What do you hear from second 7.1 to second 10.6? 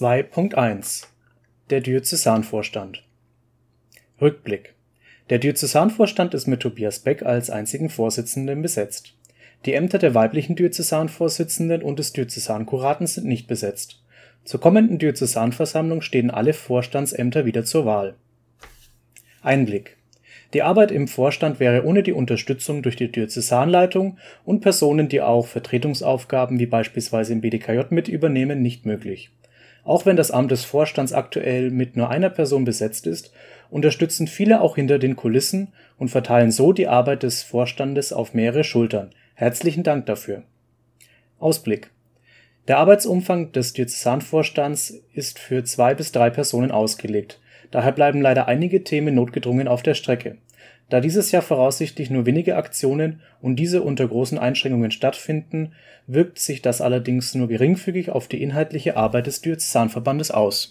als einzigen Vorsitzenden besetzt. Die Ämter der weiblichen